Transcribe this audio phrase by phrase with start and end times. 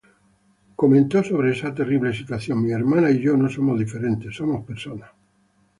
[0.75, 5.11] Comentó sobre esa terrible situación: ""Mis hermanas y yo no somos diferentes, somos personas.